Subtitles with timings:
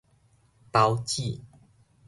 [0.71, 1.41] 孢子